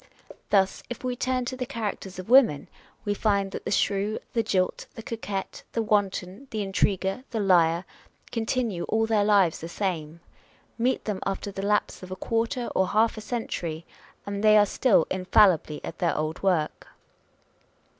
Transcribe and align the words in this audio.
Thus, 0.49 0.81
if 0.89 1.03
we 1.03 1.15
turn 1.15 1.45
to 1.45 1.55
the 1.55 1.67
characters 1.67 2.17
of 2.17 2.27
women, 2.27 2.69
we 3.05 3.13
find 3.13 3.51
that 3.51 3.65
the 3.65 3.71
shrew, 3.71 4.17
the 4.33 4.41
jilt, 4.41 4.87
the 4.95 5.03
coquette,. 5.03 5.61
the 5.73 5.83
wanton, 5.83 6.47
the 6.49 6.63
intriguer, 6.63 7.23
the 7.29 7.39
liar, 7.39 7.85
continue 8.31 8.85
all 8.85 9.05
their 9.05 9.23
lives 9.23 9.59
the 9.59 9.69
same. 9.69 10.19
Meet 10.75 11.05
them 11.05 11.19
after 11.23 11.51
the 11.51 11.61
lapse 11.61 12.01
of 12.01 12.09
a 12.09 12.15
quarter 12.15 12.65
or 12.73 12.87
half 12.87 13.15
a 13.15 13.21
century, 13.21 13.85
and 14.25 14.43
they 14.43 14.57
are 14.57 14.65
still 14.65 15.05
infallibly 15.11 15.79
at 15.85 15.99
their 15.99 16.17
old 16.17 16.41
work. 16.41 16.87